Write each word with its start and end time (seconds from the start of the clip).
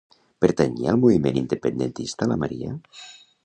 Pertanyia 0.45 0.87
al 0.93 0.97
moviment 1.03 1.39
independentista 1.43 2.31
la 2.33 2.39
Maria? 2.45 2.75